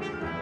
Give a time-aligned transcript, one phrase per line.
[0.00, 0.37] thank you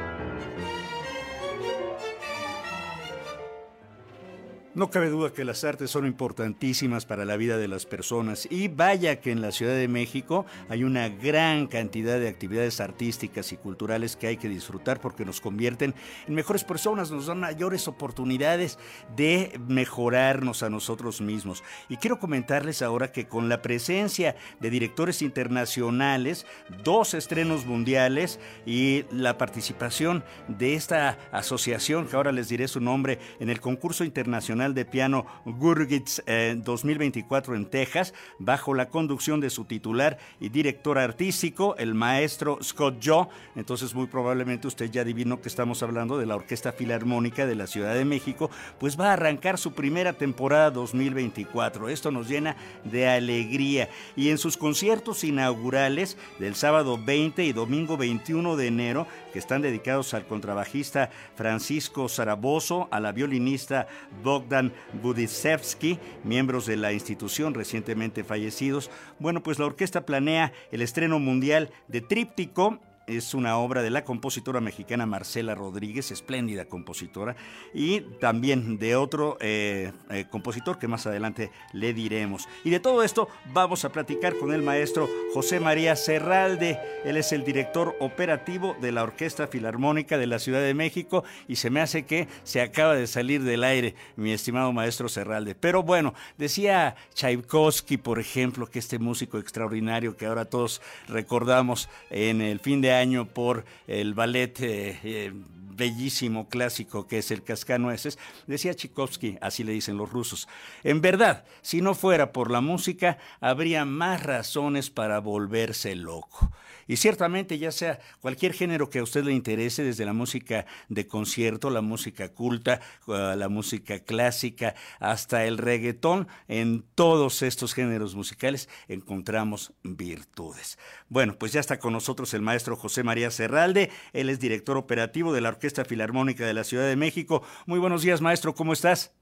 [4.77, 8.69] No cabe duda que las artes son importantísimas para la vida de las personas y
[8.69, 13.57] vaya que en la Ciudad de México hay una gran cantidad de actividades artísticas y
[13.57, 15.95] culturales que hay que disfrutar porque nos convierten
[16.29, 18.79] en mejores personas, nos dan mayores oportunidades
[19.17, 21.65] de mejorarnos a nosotros mismos.
[21.89, 26.45] Y quiero comentarles ahora que con la presencia de directores internacionales,
[26.85, 33.19] dos estrenos mundiales y la participación de esta asociación, que ahora les diré su nombre,
[33.41, 39.65] en el concurso internacional de Piano Gurgitz 2024 en Texas, bajo la conducción de su
[39.65, 43.29] titular y director artístico, el maestro Scott Joe.
[43.55, 47.67] Entonces, muy probablemente usted ya adivinó que estamos hablando de la Orquesta Filarmónica de la
[47.67, 51.89] Ciudad de México, pues va a arrancar su primera temporada 2024.
[51.89, 53.89] Esto nos llena de alegría.
[54.17, 59.63] Y en sus conciertos inaugurales del sábado 20 y domingo 21 de enero, que están
[59.63, 63.87] dedicados al contrabajista Francisco Zarabozo, a la violinista
[64.23, 64.56] Bogdan
[65.03, 68.91] Budisevsky, miembros de la institución recientemente fallecidos.
[69.19, 74.05] Bueno, pues la orquesta planea el estreno mundial de Tríptico es una obra de la
[74.05, 77.37] compositora mexicana Marcela Rodríguez, espléndida compositora,
[77.73, 82.49] y también de otro eh, eh, compositor que más adelante le diremos.
[82.65, 86.81] Y de todo esto vamos a platicar con el maestro José María Serralde.
[87.05, 91.57] Él es el director operativo de la Orquesta Filarmónica de la Ciudad de México y
[91.57, 95.55] se me hace que se acaba de salir del aire, mi estimado maestro Serralde.
[95.55, 102.41] Pero bueno, decía Tchaikovsky, por ejemplo, que este músico extraordinario que ahora todos recordamos en
[102.41, 105.33] el fin de año por el ballet eh, eh,
[105.77, 110.49] bellísimo clásico que es el Cascanueces, decía Tchaikovsky, así le dicen los rusos.
[110.83, 116.51] En verdad, si no fuera por la música, habría más razones para volverse loco.
[116.89, 121.07] Y ciertamente, ya sea cualquier género que a usted le interese, desde la música de
[121.07, 128.15] concierto, la música culta, uh, la música clásica, hasta el reggaetón, en todos estos géneros
[128.15, 130.79] musicales encontramos virtudes.
[131.09, 135.33] Bueno, pues ya está con nosotros el maestro José María Serralde, él es director operativo
[135.33, 137.43] de la Orquesta Filarmónica de la Ciudad de México.
[137.67, 139.13] Muy buenos días, maestro, ¿cómo estás?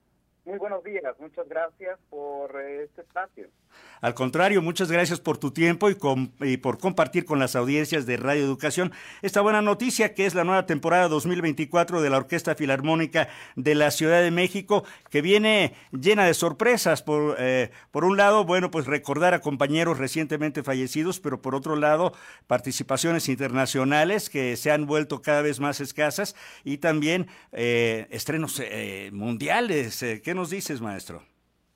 [0.44, 3.48] Muy buenos días, muchas gracias por eh, este espacio.
[4.02, 5.96] Al contrario, muchas gracias por tu tiempo y,
[6.42, 10.44] y, por compartir con las audiencias de Radio Educación esta buena noticia que es la
[10.44, 16.26] nueva temporada 2024 de la Orquesta Filarmónica de la Ciudad de México, que viene llena
[16.26, 17.02] de sorpresas.
[17.02, 21.74] Por, eh, por un lado, bueno, pues recordar a compañeros recientemente fallecidos, pero por otro
[21.76, 22.12] lado,
[22.46, 29.08] participaciones internacionales que se han vuelto cada vez más escasas y también eh, estrenos eh,
[29.14, 30.02] mundiales.
[30.34, 31.22] ¿Qué nos dices, maestro?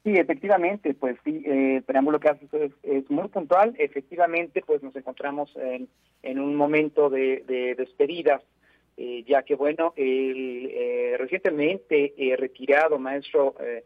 [0.03, 2.49] Sí, efectivamente, pues sí, eh, preámbulo que haces
[2.83, 3.73] es, muy puntual.
[3.79, 5.89] Efectivamente, pues nos encontramos en,
[6.25, 8.43] en un momento de, de despedidas,
[8.97, 13.85] eh, ya que, bueno, el eh, recientemente eh, retirado maestro eh,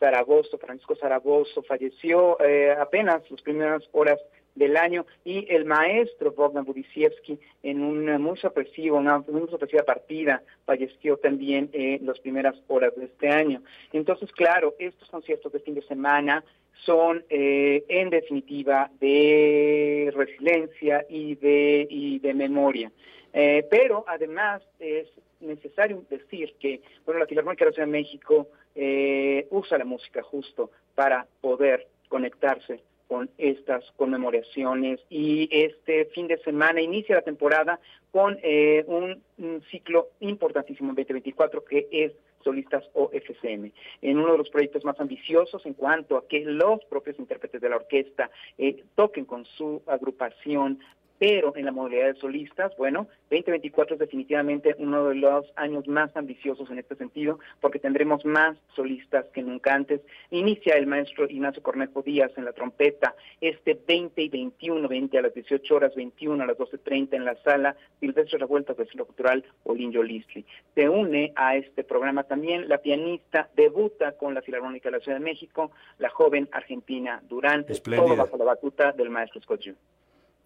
[0.00, 2.38] Zaragoza, Francisco Zaragoza, falleció
[2.80, 4.18] apenas las primeras horas
[4.54, 10.42] del año y el maestro Bogdan Budisiewski en una muy sorpresiva, una muy sorpresiva partida
[10.64, 13.62] falleció también en las primeras horas de este año.
[13.92, 16.44] Entonces, claro, estos conciertos de fin de semana
[16.84, 22.92] son eh, en definitiva de resiliencia y de, y de memoria.
[23.32, 25.08] Eh, pero además es
[25.40, 30.22] necesario decir que bueno, la Filarmónica de la Ciudad de México eh, usa la música
[30.22, 35.00] justo para poder conectarse con estas conmemoraciones.
[35.10, 39.22] Y este fin de semana inicia la temporada con eh, un,
[39.70, 42.12] ciclo importantísimo en 2024 que es
[42.44, 43.72] solistas OFCM,
[44.02, 47.70] en uno de los proyectos más ambiciosos en cuanto a que los propios intérpretes de
[47.70, 50.78] la orquesta eh, toquen con su agrupación
[51.18, 56.14] pero en la modalidad de solistas, bueno, 2024 es definitivamente uno de los años más
[56.16, 60.00] ambiciosos en este sentido, porque tendremos más solistas que nunca antes.
[60.30, 65.22] Inicia el maestro Ignacio Cornejo Díaz en la trompeta este 20 y 21, 20 a
[65.22, 69.44] las 18 horas, 21 a las 12.30 en la sala Silvestre Revueltas del Centro Cultural
[69.64, 70.44] Olinjo Listli.
[70.74, 75.18] Se une a este programa también la pianista, debuta con la Filarmónica de la Ciudad
[75.18, 79.76] de México, la joven argentina Durán, todo bajo la batuta del maestro Scott June.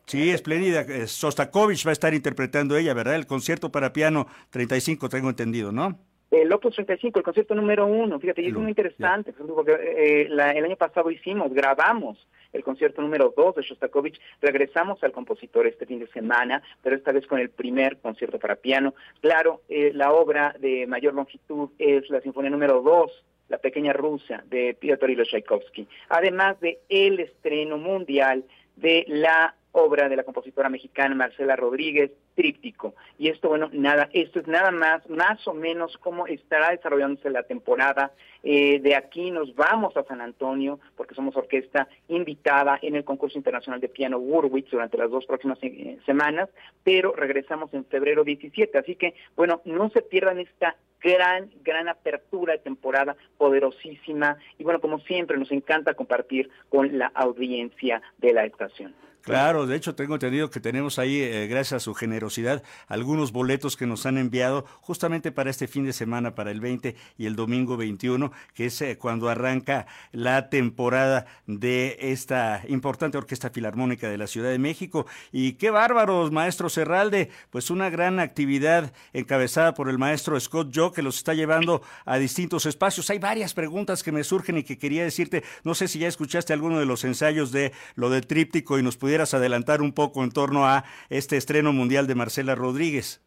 [0.08, 0.80] Sí, espléndida.
[0.80, 3.14] Eh, Sostakovich va a estar interpretando ella, ¿verdad?
[3.16, 5.98] El concierto para piano 35, tengo entendido, ¿no?
[6.30, 10.52] El Opus 35, el concierto número uno, fíjate, y es muy interesante, porque eh, la,
[10.52, 15.84] el año pasado hicimos, grabamos el concierto número dos de Shostakovich, regresamos al compositor este
[15.84, 18.94] fin de semana, pero esta vez con el primer concierto para piano.
[19.20, 23.10] Claro, eh, la obra de mayor longitud es la sinfonía número dos,
[23.48, 28.44] La pequeña Rusia, de Piotr Ilo Tchaikovsky, además de el estreno mundial
[28.76, 32.94] de la obra de la compositora mexicana Marcela Rodríguez, Tríptico.
[33.18, 37.42] Y esto, bueno, nada, esto es nada más, más o menos cómo estará desarrollándose la
[37.42, 38.12] temporada.
[38.42, 43.38] Eh, de aquí nos vamos a San Antonio, porque somos orquesta invitada en el concurso
[43.38, 46.48] internacional de piano Warwick durante las dos próximas eh, semanas,
[46.84, 48.78] pero regresamos en febrero 17.
[48.78, 54.80] Así que, bueno, no se pierdan esta gran, gran apertura de temporada poderosísima y bueno,
[54.80, 58.94] como siempre nos encanta compartir con la audiencia de la estación.
[59.28, 63.76] Claro, de hecho tengo entendido que tenemos ahí, eh, gracias a su generosidad, algunos boletos
[63.76, 67.36] que nos han enviado justamente para este fin de semana, para el 20 y el
[67.36, 74.18] domingo 21, que es eh, cuando arranca la temporada de esta importante Orquesta Filarmónica de
[74.18, 75.06] la Ciudad de México.
[75.30, 80.92] Y qué bárbaros, maestro Serralde, pues una gran actividad encabezada por el maestro Scott Joe
[80.92, 83.10] que los está llevando a distintos espacios.
[83.10, 86.52] Hay varias preguntas que me surgen y que quería decirte, no sé si ya escuchaste
[86.52, 90.30] alguno de los ensayos de lo del tríptico y nos pudiera adelantar un poco en
[90.30, 93.20] torno a este estreno mundial de Marcela Rodríguez.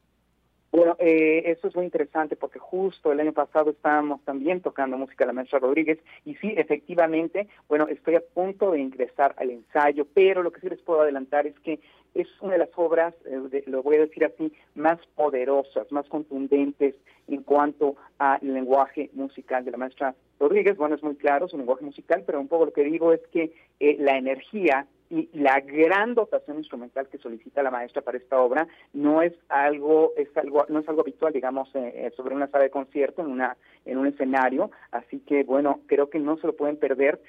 [0.72, 5.26] Bueno, eh, eso es muy interesante porque justo el año pasado estábamos también tocando música
[5.26, 10.08] de la maestra Rodríguez y sí, efectivamente, bueno, estoy a punto de ingresar al ensayo,
[10.14, 11.82] pero lo que sí les puedo adelantar es que
[12.14, 16.96] es una de las obras, eh, lo voy a decir así, más poderosas, más contundentes
[17.28, 20.78] en cuanto al lenguaje musical de la maestra Rodríguez.
[20.78, 23.52] Bueno, es muy claro su lenguaje musical, pero un poco lo que digo es que
[23.82, 28.66] eh, la energía y la gran dotación instrumental que solicita la maestra para esta obra
[28.94, 32.64] no es algo es algo no es algo habitual digamos eh, eh, sobre una sala
[32.64, 34.72] de concierto en una en un escenario.
[34.92, 37.20] Así que bueno creo que no se lo pueden perder.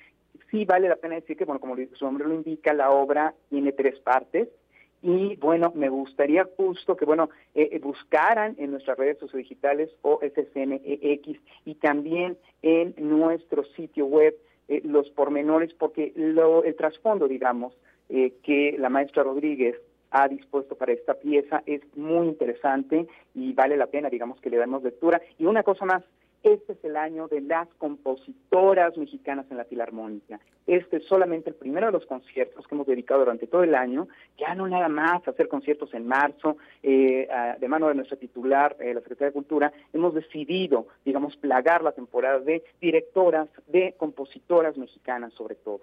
[0.50, 3.72] Sí vale la pena decir que bueno como su nombre lo indica la obra tiene
[3.72, 4.48] tres partes.
[5.04, 11.40] Y bueno, me gustaría justo que bueno eh, buscaran en nuestras redes sociodigitales o SCNEX
[11.64, 14.36] y también en nuestro sitio web
[14.68, 17.74] eh, los pormenores, porque lo, el trasfondo, digamos,
[18.08, 19.76] eh, que la maestra Rodríguez
[20.10, 24.58] ha dispuesto para esta pieza es muy interesante y vale la pena, digamos, que le
[24.58, 25.20] demos lectura.
[25.38, 26.04] Y una cosa más,
[26.42, 30.40] este es el año de las compositoras mexicanas en la Filarmónica.
[30.66, 34.08] Este es solamente el primero de los conciertos que hemos dedicado durante todo el año,
[34.38, 37.28] ya no nada más hacer conciertos en marzo, eh,
[37.58, 41.92] de mano de nuestra titular, eh, la Secretaría de Cultura, hemos decidido, digamos, plagar la
[41.92, 45.80] temporada de directoras, de compositoras mexicanas sobre todo.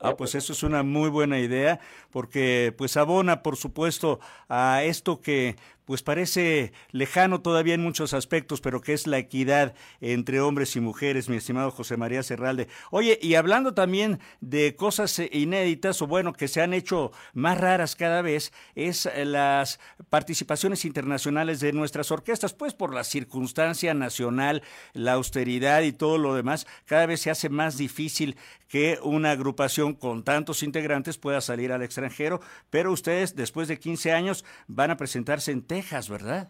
[0.00, 1.80] Ah, pues eso es una muy buena idea,
[2.12, 5.56] porque pues abona, por supuesto, a esto que
[5.88, 10.80] pues parece lejano todavía en muchos aspectos, pero que es la equidad entre hombres y
[10.80, 12.68] mujeres, mi estimado José María Serralde.
[12.90, 17.56] Oye, y hablando también de cosas eh, inéditas, o bueno, que se han hecho más
[17.58, 19.80] raras cada vez, es eh, las
[20.10, 24.62] participaciones internacionales de nuestras orquestas, pues por la circunstancia nacional,
[24.92, 28.36] la austeridad y todo lo demás, cada vez se hace más difícil
[28.68, 34.12] que una agrupación con tantos integrantes pueda salir al extranjero, pero ustedes después de 15
[34.12, 35.62] años van a presentarse en
[36.10, 36.48] ¿verdad?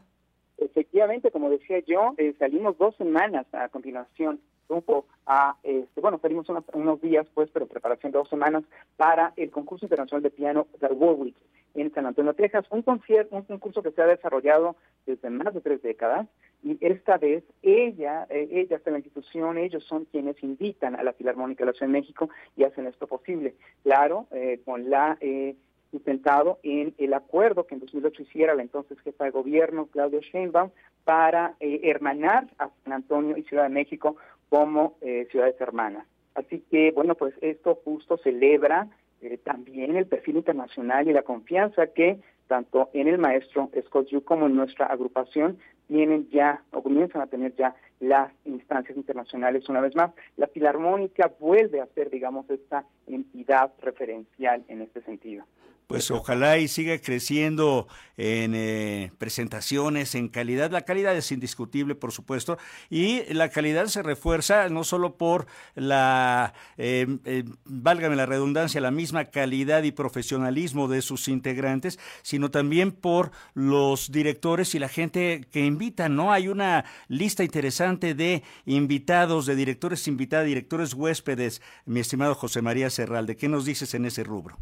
[0.57, 6.47] Efectivamente, como decía yo, eh, salimos dos semanas a continuación grupo a, este, bueno, salimos
[6.73, 8.65] unos, días, pues, pero preparación dos semanas
[8.97, 11.37] para el concurso internacional de piano de Warwick
[11.75, 14.77] en San Antonio, Texas, un concierto, un concurso que se ha desarrollado
[15.07, 16.27] desde más de tres décadas
[16.63, 21.05] y esta vez ella, eh, ella está en la institución, ellos son quienes invitan a
[21.05, 23.55] la Filarmónica de la Ciudad de México y hacen esto posible.
[23.85, 25.55] Claro, eh, con la eh,
[25.91, 30.71] sustentado en el acuerdo que en 2008 hiciera la entonces jefa de gobierno, Claudia Sheinbaum,
[31.05, 34.17] para eh, hermanar a San Antonio y Ciudad de México
[34.51, 36.07] como eh, ciudades hermanas.
[36.35, 38.89] Así que, bueno, pues esto justo celebra
[39.21, 44.23] eh, también el perfil internacional y la confianza que tanto en el maestro Scott Yu
[44.25, 49.81] como en nuestra agrupación tienen ya o comienzan a tener ya las instancias internacionales una
[49.81, 50.13] vez más.
[50.37, 55.45] La Filarmónica vuelve a ser, digamos, esta entidad referencial en este sentido
[55.89, 60.71] pues ojalá y siga creciendo en eh, presentaciones, en calidad.
[60.71, 62.59] La calidad es indiscutible, por supuesto,
[62.91, 68.91] y la calidad se refuerza no solo por la, eh, eh, válgame la redundancia, la
[68.91, 75.47] misma calidad y profesionalismo de sus integrantes, sino también por los directores y la gente
[75.51, 76.35] que invita, ¿no?
[76.35, 82.91] Hay una lista interesante de invitados, de directores invitados, directores huéspedes, mi estimado José María
[82.91, 83.39] Serralde.
[83.39, 84.59] ¿Qué nos dices en ese rubro?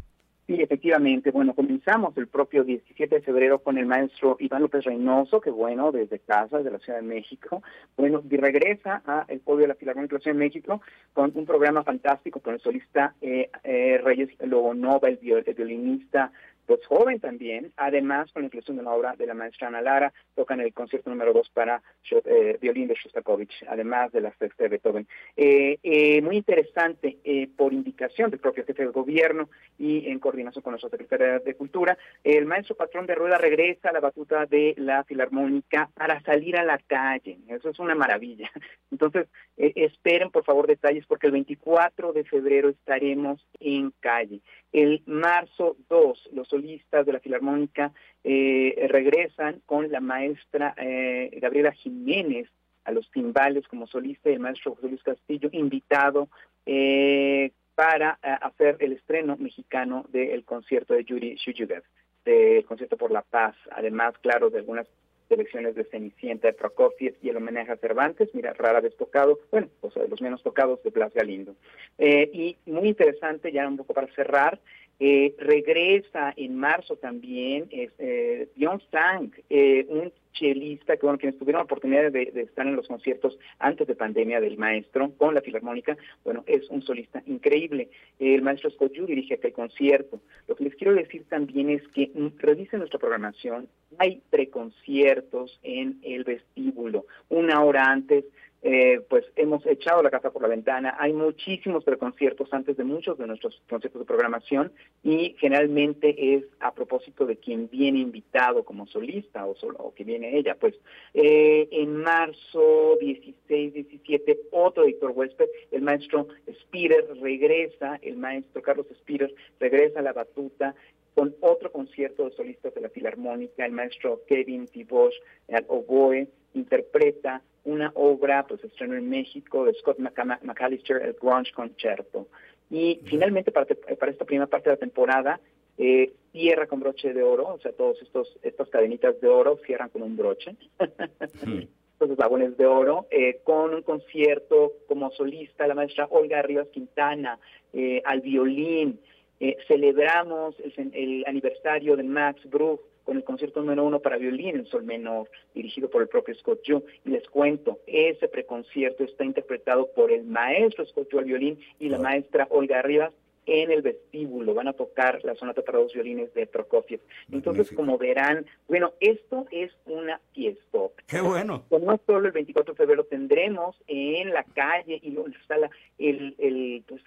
[0.87, 1.31] Efectivamente.
[1.31, 5.91] Bueno, comenzamos el propio 17 de febrero con el maestro Iván López Reynoso, que bueno,
[5.91, 7.61] desde casa, de la Ciudad de México,
[7.97, 11.33] bueno, y regresa a el podio de la Filarmónica de la Ciudad de México con
[11.35, 16.31] un programa fantástico con el solista eh, eh, Reyes Logonova, el, el violinista
[16.67, 20.13] pues joven también, además con la inclusión de la obra de la maestra Ana Lara,
[20.35, 21.81] tocan el concierto número dos para
[22.11, 25.07] eh, violín de Shostakovich, además de la sexta de Beethoven.
[25.37, 27.17] Eh, eh, muy interesante,
[27.55, 31.97] por indicación del propio jefe del gobierno y en coordinación con nuestra Secretaría de Cultura,
[32.23, 36.65] el maestro patrón de rueda regresa a la batuta de la Filarmónica para salir a
[36.65, 37.37] la calle.
[37.47, 38.51] Eso es una maravilla.
[38.91, 44.41] Entonces, esperen por favor detalles porque el 24 de febrero estaremos en calle.
[44.73, 47.91] El marzo 2, los solistas de la Filarmónica
[48.23, 52.49] eh, regresan con la maestra eh, Gabriela Jiménez
[52.83, 56.29] a los timbales como solista y el maestro José Luis Castillo invitado
[56.65, 61.83] eh, para hacer el estreno mexicano del concierto de Yuri Shujudev,
[62.25, 64.87] del concierto por la paz, además, claro, de algunas
[65.27, 69.67] selecciones de Cenicienta de Prokofiev y el homenaje a Cervantes, mira, rara vez tocado, bueno,
[69.81, 71.55] o sea, los menos tocados de Blas Galindo.
[71.99, 74.59] Eh, y muy interesante, ya un poco para cerrar,
[74.99, 78.49] eh, regresa en marzo también es, eh,
[78.91, 83.37] Sang, eh, un chelista que, bueno, quienes tuvieron la oportunidad de, estar en los conciertos
[83.59, 87.89] antes de pandemia del maestro con la Filarmónica, bueno, es un solista increíble.
[88.19, 90.19] El maestro Scott Yu dirige aquel concierto.
[90.47, 93.67] Lo que les quiero decir también es que mm, revisen nuestra programación.
[93.99, 97.05] Hay preconciertos en el vestíbulo.
[97.29, 98.25] Una hora antes
[98.63, 100.95] eh, pues hemos echado la casa por la ventana.
[100.99, 104.71] Hay muchísimos preconciertos antes de muchos de nuestros conciertos de programación
[105.03, 110.03] y generalmente es a propósito de quien viene invitado como solista o, solo, o que
[110.03, 110.55] viene ella.
[110.59, 110.73] Pues
[111.13, 116.27] eh, en marzo 16, 17, otro Víctor Huésped, el maestro
[116.61, 120.75] Spirer regresa, el maestro Carlos Spirer regresa a la batuta
[121.17, 125.15] con otro concierto de solistas de la Filarmónica, el maestro Kevin Tibosh
[125.51, 132.27] al oboe, interpreta una obra, pues estrenó en México, de Scott McAllister, el Grunge Concerto.
[132.69, 135.39] Y finalmente, para, para esta primera parte de la temporada,
[135.77, 139.89] eh, cierra con broche de oro, o sea, todos estos estas cadenitas de oro cierran
[139.89, 140.55] con un broche.
[141.99, 147.39] Estos vagones de oro, eh, con un concierto como solista, la maestra Olga Rivas Quintana,
[147.73, 148.99] eh, al violín.
[149.39, 154.57] Eh, celebramos el, el, aniversario de Max Bruch, con el concierto número uno para violín
[154.57, 156.83] en sol menor, dirigido por el propio Scott Joe.
[157.05, 161.87] Y les cuento, ese preconcierto está interpretado por el maestro Scott Joe al violín y
[161.87, 163.13] la maestra Olga Rivas
[163.47, 166.99] en el vestíbulo, van a tocar la sonata para dos violines de Prokofiev.
[167.31, 170.67] Entonces, como verán, bueno, esto es una fiesta.
[171.07, 171.63] Qué bueno.
[171.71, 175.55] No solo el 24 de febrero tendremos en la calle y está
[175.97, 177.01] el, el, pues,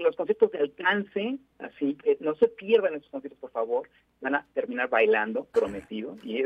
[0.00, 3.88] los conciertos de alcance, así, que no se pierdan esos conciertos, por favor,
[4.20, 6.16] van a terminar bailando, prometido.
[6.22, 6.42] Y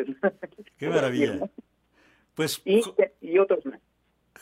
[0.79, 1.49] Qué maravilla.
[2.35, 2.83] Pues, y,
[3.23, 3.81] y otros más.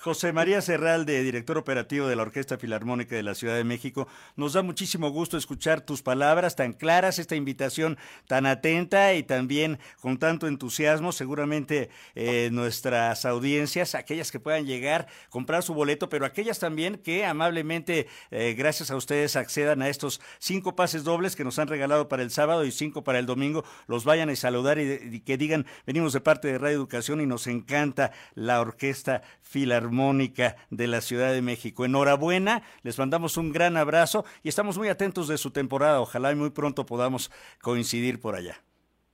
[0.04, 4.06] José María Serralde, director operativo de la Orquesta Filarmónica de la Ciudad de México,
[4.37, 7.96] nos da muchísimo gusto escuchar tus palabras tan claras, esta invitación
[8.28, 11.11] tan atenta y también con tanto entusiasmo.
[11.11, 17.25] Seguramente eh, nuestras audiencias, aquellas que puedan llegar, comprar su boleto, pero aquellas también que
[17.25, 22.08] amablemente, eh, gracias a ustedes, accedan a estos cinco pases dobles que nos han regalado
[22.08, 25.38] para el sábado y cinco para el domingo, los vayan a saludar y, y que
[25.38, 30.86] digan, venimos de parte de Radio Educación y nos encanta la Orquesta Filarmónica Mónica de
[30.86, 31.84] la Ciudad de México.
[31.84, 36.00] Enhorabuena, les mandamos un gran abrazo y estamos muy atentos de su temporada.
[36.00, 37.30] Ojalá y muy pronto podamos
[37.62, 38.56] coincidir por allá.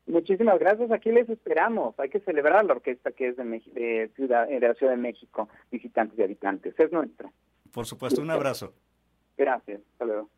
[0.06, 0.90] Muchísimas gracias.
[0.90, 1.94] Aquí les esperamos.
[2.00, 6.18] Hay que celebrar la orquesta que es de, ciudad, de la Ciudad de México, visitantes
[6.18, 6.74] y habitantes.
[6.78, 7.30] Es nuestra.
[7.72, 8.74] Por supuesto, un abrazo.
[9.36, 9.80] Gracias.
[9.92, 10.28] Hasta luego.